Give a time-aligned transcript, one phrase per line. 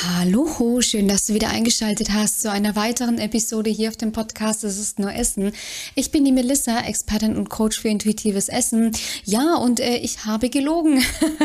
[0.00, 4.62] Hallo, schön, dass du wieder eingeschaltet hast zu einer weiteren Episode hier auf dem Podcast
[4.62, 5.50] Es ist nur Essen.
[5.96, 8.92] Ich bin die Melissa, Expertin und Coach für intuitives Essen.
[9.24, 11.02] Ja, und äh, ich habe gelogen.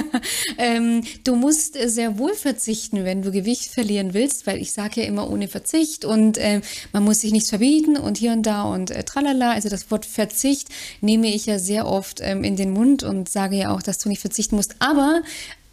[0.60, 5.02] ähm, du musst äh, sehr wohl verzichten, wenn du Gewicht verlieren willst, weil ich sage
[5.02, 6.62] ja immer ohne Verzicht und äh,
[6.92, 9.54] man muss sich nichts verbieten und hier und da und äh, tralala.
[9.54, 10.70] Also das Wort Verzicht
[11.02, 14.10] nehme ich ja sehr oft ähm, in den Mund und sage ja auch, dass du
[14.10, 14.76] nicht verzichten musst.
[14.78, 15.24] Aber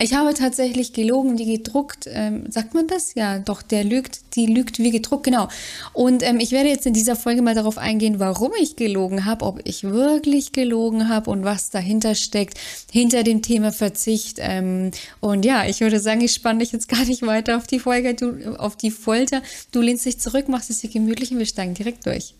[0.00, 2.06] ich habe tatsächlich gelogen wie gedruckt.
[2.06, 3.14] Ähm, sagt man das?
[3.14, 5.48] Ja, doch, der lügt, die lügt wie gedruckt, genau.
[5.92, 9.44] Und ähm, ich werde jetzt in dieser Folge mal darauf eingehen, warum ich gelogen habe,
[9.44, 12.58] ob ich wirklich gelogen habe und was dahinter steckt,
[12.90, 14.38] hinter dem Thema Verzicht.
[14.40, 14.90] Ähm,
[15.20, 18.14] und ja, ich würde sagen, ich spanne dich jetzt gar nicht weiter auf die Folge,
[18.14, 19.42] du, auf die Folter.
[19.70, 22.34] Du lehnst dich zurück, machst es dir gemütlich und wir steigen direkt durch.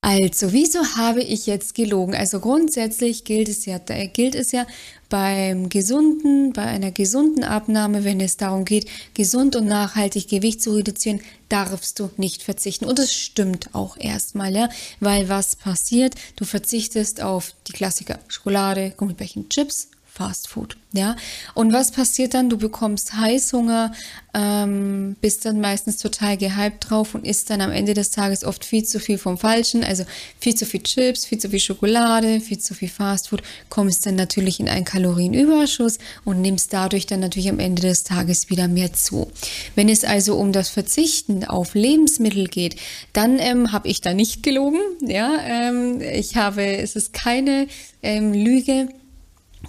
[0.00, 2.14] Also, wieso habe ich jetzt gelogen?
[2.14, 4.66] Also grundsätzlich gilt es ja, gilt es ja
[5.08, 10.74] beim gesunden, bei einer gesunden Abnahme, wenn es darum geht, gesund und nachhaltig Gewicht zu
[10.74, 12.84] reduzieren, darfst du nicht verzichten.
[12.84, 14.68] Und das stimmt auch erstmal, ja,
[15.00, 16.14] weil was passiert?
[16.36, 20.76] Du verzichtest auf die Klassiker Schokolade, Gummibärchen, Chips Fast Food.
[20.92, 21.16] Ja,
[21.54, 22.48] und was passiert dann?
[22.48, 23.90] Du bekommst Heißhunger,
[24.32, 28.64] ähm, bist dann meistens total gehypt drauf und isst dann am Ende des Tages oft
[28.64, 30.04] viel zu viel vom Falschen, also
[30.38, 34.14] viel zu viel Chips, viel zu viel Schokolade, viel zu viel Fast Food, kommst dann
[34.14, 38.92] natürlich in einen Kalorienüberschuss und nimmst dadurch dann natürlich am Ende des Tages wieder mehr
[38.92, 39.32] zu.
[39.74, 42.76] Wenn es also um das Verzichten auf Lebensmittel geht,
[43.12, 44.78] dann ähm, habe ich da nicht gelogen.
[45.00, 47.66] Ja, ähm, ich habe, es ist keine
[48.00, 48.90] ähm, Lüge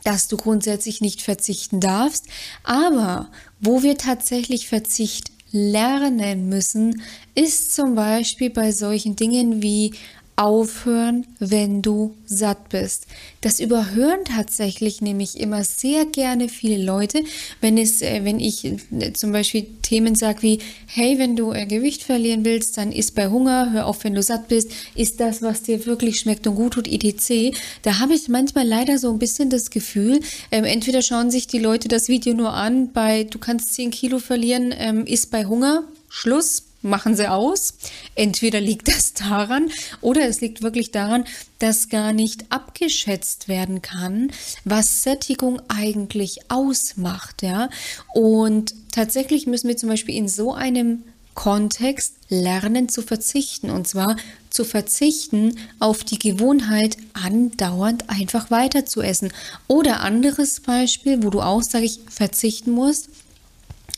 [0.04, 2.26] dass du grundsätzlich nicht verzichten darfst.
[2.64, 3.30] Aber
[3.60, 7.02] wo wir tatsächlich Verzicht lernen müssen,
[7.34, 9.94] ist zum Beispiel bei solchen Dingen wie
[10.38, 13.08] aufhören, wenn du satt bist.
[13.40, 17.24] Das überhören tatsächlich nämlich immer sehr gerne viele Leute,
[17.62, 21.66] wenn es, äh, wenn ich äh, zum Beispiel Themen sage wie, hey, wenn du äh,
[21.66, 25.42] Gewicht verlieren willst, dann isst bei Hunger, hör auf, wenn du satt bist, isst das,
[25.42, 27.58] was dir wirklich schmeckt und gut tut, etc.
[27.84, 30.20] Da habe ich manchmal leider so ein bisschen das Gefühl,
[30.52, 34.20] ähm, entweder schauen sich die Leute das Video nur an bei, du kannst 10 Kilo
[34.20, 37.74] verlieren, ähm, isst bei Hunger, Schluss, machen sie aus.
[38.16, 41.26] Entweder liegt das daran oder es liegt wirklich daran,
[41.60, 44.32] dass gar nicht abgeschätzt werden kann,
[44.64, 47.70] was Sättigung eigentlich ausmacht, ja.
[48.14, 51.04] Und tatsächlich müssen wir zum Beispiel in so einem
[51.36, 53.70] Kontext lernen zu verzichten.
[53.70, 54.16] Und zwar
[54.50, 59.32] zu verzichten auf die Gewohnheit, andauernd einfach weiter zu essen.
[59.68, 63.10] Oder anderes Beispiel, wo du auch, sage ich, verzichten musst,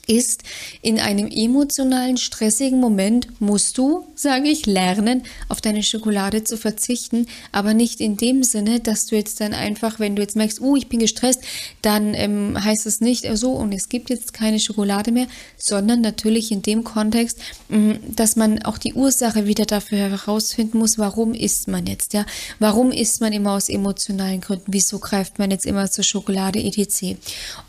[0.07, 0.43] ist,
[0.81, 7.27] in einem emotionalen, stressigen Moment musst du, sage ich, lernen, auf deine Schokolade zu verzichten,
[7.51, 10.75] aber nicht in dem Sinne, dass du jetzt dann einfach, wenn du jetzt merkst, oh,
[10.75, 11.41] ich bin gestresst,
[11.81, 16.01] dann ähm, heißt es nicht äh, so und es gibt jetzt keine Schokolade mehr, sondern
[16.01, 17.39] natürlich in dem Kontext,
[17.69, 22.13] mh, mm, dass man auch die Ursache wieder dafür herausfinden muss, warum isst man jetzt,
[22.13, 22.25] ja?
[22.59, 24.71] Warum isst man immer aus emotionalen Gründen?
[24.71, 27.17] Wieso greift man jetzt immer zur Schokolade etc.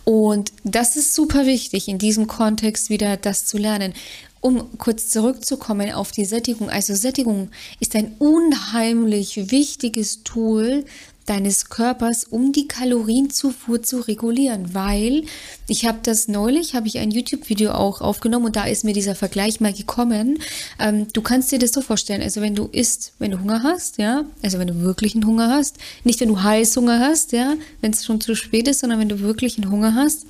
[0.05, 3.93] Und das ist super wichtig in diesem Kontext wieder das zu lernen.
[4.41, 6.71] Um kurz zurückzukommen auf die Sättigung.
[6.71, 7.51] Also Sättigung
[7.81, 10.85] ist ein unheimlich wichtiges Tool
[11.29, 15.25] deines Körpers, um die Kalorienzufuhr zu regulieren, weil
[15.67, 19.15] ich habe das neulich, habe ich ein YouTube-Video auch aufgenommen und da ist mir dieser
[19.15, 20.39] Vergleich mal gekommen.
[20.79, 23.99] Ähm, du kannst dir das so vorstellen, also wenn du isst, wenn du Hunger hast,
[23.99, 27.93] ja, also wenn du wirklich einen Hunger hast, nicht wenn du Heißhunger hast, ja, wenn
[27.93, 30.27] es schon zu spät ist, sondern wenn du wirklich einen Hunger hast,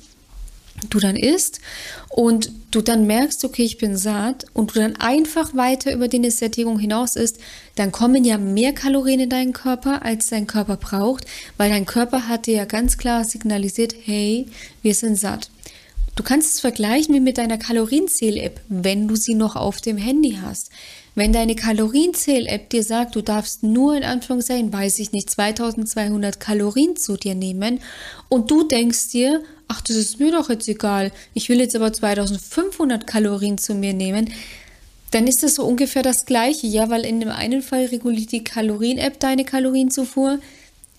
[0.89, 1.59] du dann isst
[2.09, 6.31] und du dann merkst, okay, ich bin satt und du dann einfach weiter über deine
[6.31, 7.39] Sättigung hinaus isst,
[7.75, 11.25] dann kommen ja mehr Kalorien in deinen Körper, als dein Körper braucht,
[11.57, 14.47] weil dein Körper hat dir ja ganz klar signalisiert, hey,
[14.81, 15.49] wir sind satt.
[16.15, 20.37] Du kannst es vergleichen wie mit deiner Kalorienzähl-App, wenn du sie noch auf dem Handy
[20.41, 20.69] hast.
[21.19, 26.95] Wenn deine Kalorienzähl-App dir sagt, du darfst nur in Anführungszeichen, weiß ich nicht, 2200 Kalorien
[26.95, 27.81] zu dir nehmen
[28.29, 31.91] und du denkst dir, ach, das ist mir doch jetzt egal, ich will jetzt aber
[31.91, 34.31] 2500 Kalorien zu mir nehmen,
[35.11, 38.45] dann ist das so ungefähr das Gleiche, ja, weil in dem einen Fall reguliert die
[38.45, 40.39] Kalorien-App deine Kalorienzufuhr.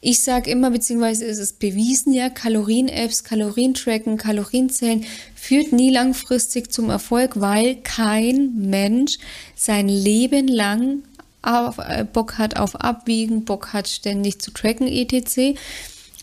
[0.02, 5.05] Ich sage immer, beziehungsweise ist es bewiesen, ja, Kalorien-Apps, Kalorientracken, Kalorienzählen
[5.35, 9.19] führt nie langfristig zum Erfolg, weil kein Mensch
[9.55, 11.02] sein Leben lang
[11.43, 15.58] auf, äh, Bock hat auf Abwiegen, Bock hat ständig zu tracken, etc.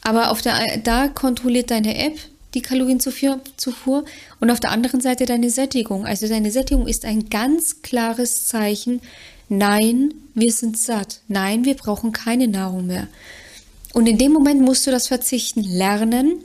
[0.02, 2.18] Aber auf der, da kontrolliert deine App
[2.54, 4.06] die Kalorienzufuhr
[4.40, 6.08] und auf der anderen Seite deine Sättigung.
[6.08, 9.02] Also deine Sättigung ist ein ganz klares Zeichen,
[9.50, 13.08] nein, wir sind satt, nein, wir brauchen keine Nahrung mehr.
[13.94, 16.44] Und in dem Moment musst du das Verzichten lernen,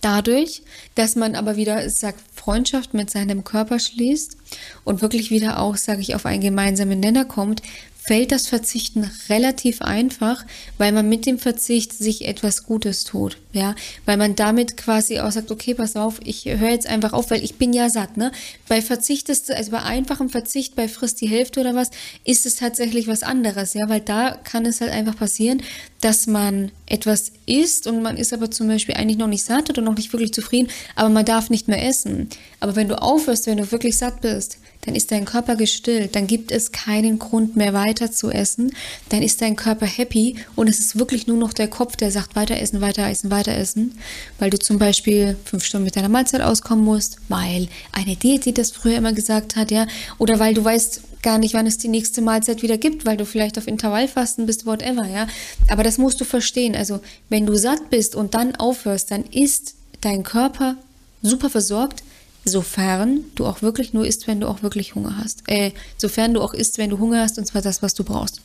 [0.00, 0.62] dadurch,
[0.94, 4.36] dass man aber wieder, sagt, Freundschaft mit seinem Körper schließt
[4.84, 7.62] und wirklich wieder auch, sage ich, auf einen gemeinsamen Nenner kommt,
[8.06, 10.44] fällt das Verzichten relativ einfach,
[10.78, 13.74] weil man mit dem Verzicht sich etwas Gutes tut, ja,
[14.04, 17.42] weil man damit quasi auch sagt, okay, pass auf, ich höre jetzt einfach auf, weil
[17.42, 18.30] ich bin ja satt, ne?
[18.68, 21.90] Bei Verzicht ist, also bei einfachem Verzicht, bei frisst die Hälfte oder was,
[22.24, 25.62] ist es tatsächlich was anderes, ja, weil da kann es halt einfach passieren,
[26.00, 29.82] dass man etwas isst und man ist aber zum Beispiel eigentlich noch nicht satt oder
[29.82, 32.28] noch nicht wirklich zufrieden, aber man darf nicht mehr essen.
[32.60, 36.26] Aber wenn du aufhörst, wenn du wirklich satt bist, dann ist dein Körper gestillt, dann
[36.26, 38.72] gibt es keinen Grund mehr weiter zu essen,
[39.08, 42.36] dann ist dein Körper happy und es ist wirklich nur noch der Kopf, der sagt
[42.36, 43.98] weiter essen, weiter essen, weiter essen,
[44.38, 48.54] weil du zum Beispiel fünf Stunden mit deiner Mahlzeit auskommen musst, weil eine Diät, die
[48.54, 49.86] das früher immer gesagt hat, ja,
[50.18, 53.26] oder weil du weißt gar nicht, wann es die nächste Mahlzeit wieder gibt, weil du
[53.26, 55.26] vielleicht auf Intervallfasten bist, whatever, ja.
[55.68, 56.76] Aber das musst du verstehen.
[56.76, 60.76] Also, wenn du satt bist und dann aufhörst, dann ist dein Körper
[61.22, 62.04] super versorgt,
[62.46, 65.42] sofern du auch wirklich nur isst, wenn du auch wirklich Hunger hast.
[65.46, 68.40] Äh, sofern du auch isst, wenn du Hunger hast, und zwar das, was du brauchst.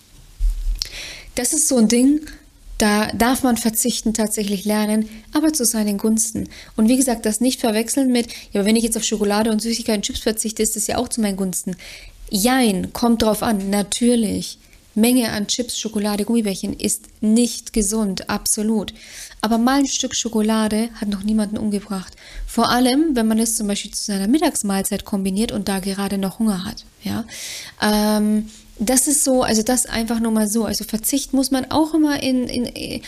[1.35, 2.21] Das ist so ein Ding,
[2.77, 6.49] da darf man verzichten tatsächlich lernen, aber zu seinen Gunsten.
[6.75, 9.61] Und wie gesagt, das nicht verwechseln mit, ja, aber wenn ich jetzt auf Schokolade und
[9.61, 11.75] Süßigkeiten Chips verzichte, ist das ja auch zu meinen Gunsten.
[12.31, 14.57] Jein, kommt drauf an, natürlich.
[14.93, 18.93] Menge an Chips, Schokolade, Gummibärchen ist nicht gesund, absolut.
[19.41, 22.13] Aber mal ein Stück Schokolade hat noch niemanden umgebracht.
[22.45, 26.39] Vor allem, wenn man es zum Beispiel zu seiner Mittagsmahlzeit kombiniert und da gerade noch
[26.39, 26.85] Hunger hat.
[27.03, 27.25] Ja,
[27.81, 30.65] ähm, das ist so, also das einfach nur mal so.
[30.65, 33.01] Also Verzicht muss man auch immer in, in äh,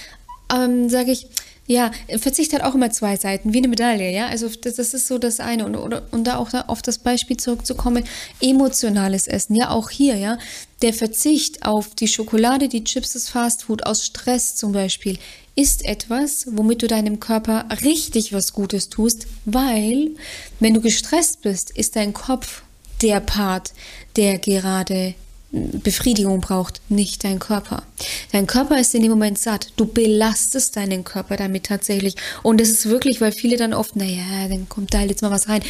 [0.54, 1.28] ähm, sage ich,
[1.66, 4.28] ja, Verzicht hat auch immer zwei Seiten, wie eine Medaille, ja.
[4.28, 5.66] Also das, das ist so das eine.
[5.66, 8.04] Und, und, und da auch da auf das Beispiel zurückzukommen,
[8.42, 10.38] emotionales Essen, ja, auch hier, ja.
[10.82, 15.18] Der Verzicht auf die Schokolade, die Chips, das Fastfood, aus Stress zum Beispiel,
[15.56, 20.12] ist etwas, womit du deinem Körper richtig was Gutes tust, weil,
[20.60, 22.64] wenn du gestresst bist, ist dein Kopf
[23.02, 23.72] der Part,
[24.16, 25.16] der gerade
[25.54, 27.84] Befriedigung braucht, nicht dein Körper.
[28.32, 29.68] Dein Körper ist in dem Moment satt.
[29.76, 32.16] Du belastest deinen Körper damit tatsächlich.
[32.42, 35.30] Und es ist wirklich, weil viele dann oft, naja, dann kommt da halt jetzt mal
[35.30, 35.62] was rein.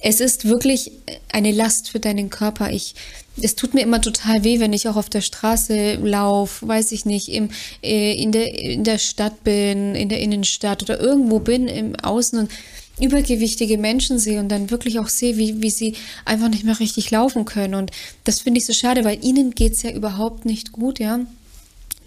[0.00, 0.92] Es ist wirklich
[1.32, 2.70] eine Last für deinen Körper.
[2.70, 2.94] Ich,
[3.40, 7.04] es tut mir immer total weh, wenn ich auch auf der Straße laufe, weiß ich
[7.04, 7.50] nicht, im,
[7.82, 12.38] äh, in, der, in der Stadt bin, in der Innenstadt oder irgendwo bin im Außen
[12.38, 12.50] und
[13.00, 15.94] übergewichtige Menschen sehe und dann wirklich auch sehe, wie, wie sie
[16.24, 17.74] einfach nicht mehr richtig laufen können.
[17.74, 17.90] Und
[18.24, 21.20] das finde ich so schade, weil ihnen geht es ja überhaupt nicht gut, ja.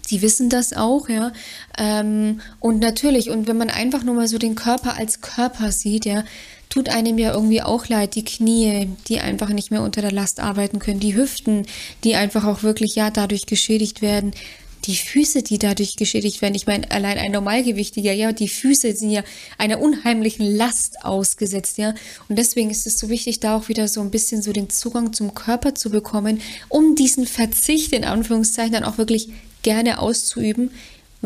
[0.06, 1.32] Sie wissen das auch, ja.
[1.76, 6.04] Ähm, und natürlich, und wenn man einfach nur mal so den Körper als Körper sieht,
[6.04, 6.24] ja,
[6.68, 10.40] tut einem ja irgendwie auch leid, die Knie, die einfach nicht mehr unter der Last
[10.40, 11.66] arbeiten können, die Hüften,
[12.04, 14.32] die einfach auch wirklich ja dadurch geschädigt werden
[14.86, 16.54] die Füße, die dadurch geschädigt werden.
[16.54, 19.22] Ich meine, allein ein Normalgewichtiger, ja, die Füße sind ja
[19.58, 21.94] einer unheimlichen Last ausgesetzt, ja.
[22.28, 25.12] Und deswegen ist es so wichtig, da auch wieder so ein bisschen so den Zugang
[25.12, 29.28] zum Körper zu bekommen, um diesen Verzicht in Anführungszeichen dann auch wirklich
[29.62, 30.70] gerne auszuüben,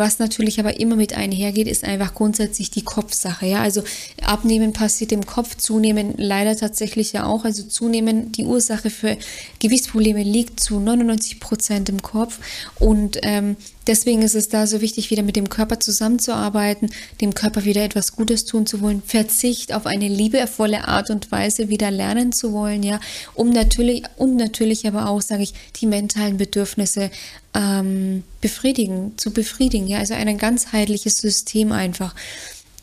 [0.00, 3.46] was natürlich aber immer mit einhergeht, ist einfach grundsätzlich die Kopfsache.
[3.46, 3.84] Ja, also
[4.22, 7.44] Abnehmen passiert im Kopf, zunehmen leider tatsächlich ja auch.
[7.44, 9.16] Also zunehmen, die Ursache für
[9.60, 12.40] Gewichtsprobleme liegt zu 99 Prozent im Kopf
[12.80, 13.56] und ähm,
[13.86, 16.90] Deswegen ist es da so wichtig, wieder mit dem Körper zusammenzuarbeiten,
[17.20, 21.68] dem Körper wieder etwas Gutes tun zu wollen, Verzicht auf eine liebevolle Art und Weise
[21.68, 23.00] wieder lernen zu wollen, ja,
[23.34, 27.10] um natürlich und natürlich aber auch, sage ich, die mentalen Bedürfnisse
[27.54, 32.14] ähm, befriedigen, zu befriedigen, ja, also ein ganzheitliches System einfach.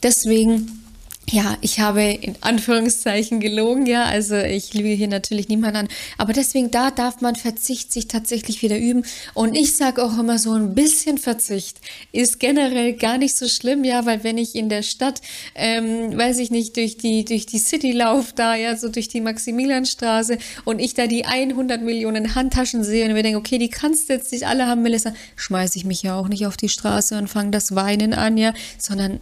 [0.03, 0.86] Deswegen
[1.29, 6.31] ja, ich habe in Anführungszeichen gelogen, ja, also ich lüge hier natürlich niemand an, aber
[6.31, 9.03] deswegen da darf man Verzicht sich tatsächlich wieder üben.
[9.33, 11.81] Und ich sage auch immer so ein bisschen Verzicht
[12.13, 15.21] ist generell gar nicht so schlimm, ja, weil wenn ich in der Stadt,
[15.55, 19.19] ähm, weiß ich nicht, durch die durch die City lauf da, ja, so durch die
[19.19, 24.07] Maximilianstraße und ich da die 100 Millionen Handtaschen sehe und mir denke, okay, die kannst
[24.07, 27.17] du jetzt nicht alle haben, Melissa, schmeiße ich mich ja auch nicht auf die Straße
[27.17, 29.19] und fange das Weinen an, ja, sondern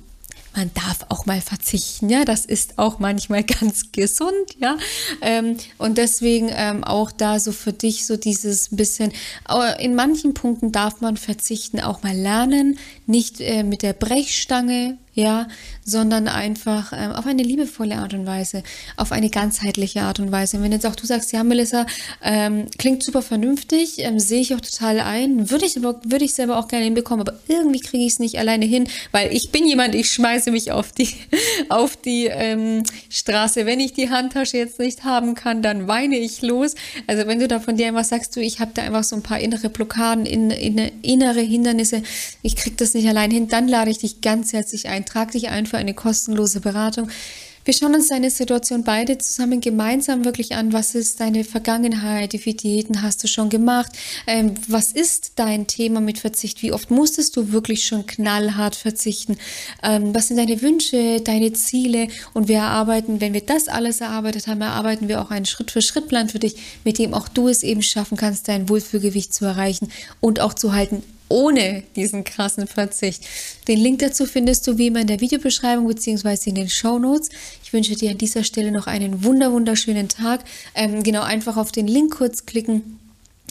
[0.55, 4.77] man darf auch mal verzichten, ja, das ist auch manchmal ganz gesund, ja,
[5.21, 9.11] ähm, und deswegen ähm, auch da so für dich so dieses bisschen,
[9.79, 15.47] in manchen Punkten darf man verzichten, auch mal lernen, nicht äh, mit der Brechstange, ja,
[15.85, 18.63] sondern einfach ähm, auf eine liebevolle Art und Weise,
[18.97, 20.57] auf eine ganzheitliche Art und Weise.
[20.57, 21.85] Und wenn jetzt auch du sagst, ja, Melissa,
[22.21, 26.57] ähm, klingt super vernünftig, ähm, sehe ich auch total ein, würde ich aber, ich selber
[26.57, 29.95] auch gerne hinbekommen, aber irgendwie kriege ich es nicht alleine hin, weil ich bin jemand,
[29.95, 31.09] ich schmeiße mich auf die,
[31.69, 33.65] auf die ähm, Straße.
[33.65, 36.75] Wenn ich die Handtasche jetzt nicht haben kann, dann weine ich los.
[37.07, 39.23] Also wenn du da von dir einfach sagst, du, ich habe da einfach so ein
[39.23, 42.03] paar innere Blockaden, in, in, innere Hindernisse,
[42.41, 45.65] ich kriege das nicht allein hin, dann lade ich dich ganz herzlich Trag dich ein
[45.65, 47.09] für eine kostenlose Beratung.
[47.65, 50.71] Wir schauen uns deine Situation beide zusammen gemeinsam wirklich an.
[50.71, 52.33] Was ist deine Vergangenheit?
[52.33, 53.91] Wie viele Diäten hast du schon gemacht?
[54.27, 56.61] Ähm, was ist dein Thema mit Verzicht?
[56.61, 59.37] Wie oft musstest du wirklich schon knallhart verzichten?
[59.81, 62.07] Ähm, was sind deine Wünsche, deine Ziele?
[62.35, 66.37] Und wir erarbeiten, wenn wir das alles erarbeitet haben, erarbeiten wir auch einen Schritt-für-Schritt-Plan für
[66.39, 70.53] dich, mit dem auch du es eben schaffen kannst, dein Wohlfühlgewicht zu erreichen und auch
[70.53, 73.25] zu halten, ohne diesen krassen Verzicht.
[73.67, 76.49] Den Link dazu findest du wie immer in der Videobeschreibung bzw.
[76.49, 77.29] in den Show Notes.
[77.63, 80.43] Ich wünsche dir an dieser Stelle noch einen wunder wunderschönen Tag.
[80.73, 82.99] Ähm, genau, einfach auf den Link kurz klicken.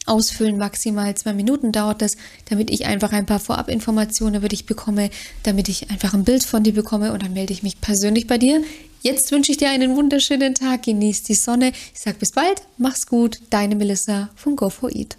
[0.06, 2.16] Ausfüllen, maximal zwei Minuten dauert das,
[2.50, 5.08] damit ich einfach ein paar Vorabinformationen über dich bekomme,
[5.44, 8.36] damit ich einfach ein Bild von dir bekomme und dann melde ich mich persönlich bei
[8.36, 8.62] dir.
[9.00, 11.72] Jetzt wünsche ich dir einen wunderschönen Tag, genieß die Sonne.
[11.94, 15.12] Ich sage bis bald, mach's gut, deine Melissa von Go4Eat.